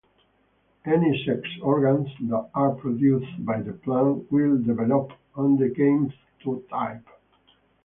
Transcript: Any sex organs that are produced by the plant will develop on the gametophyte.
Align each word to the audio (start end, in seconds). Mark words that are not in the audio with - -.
Any 0.83 1.23
sex 1.27 1.47
organs 1.61 2.09
that 2.21 2.49
are 2.55 2.71
produced 2.71 3.45
by 3.45 3.61
the 3.61 3.73
plant 3.73 4.31
will 4.31 4.57
develop 4.57 5.11
on 5.35 5.57
the 5.57 5.69
gametophyte. 5.69 7.03